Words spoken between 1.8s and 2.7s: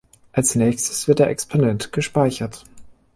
gespeichert.